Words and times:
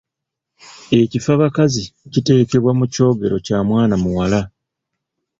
Ekifabakazi 1.01 1.83
kiteekebwa 2.11 2.71
mu 2.79 2.85
kyogero 2.93 3.37
kya 3.45 3.59
mwana 3.67 3.95
muwala. 4.03 4.41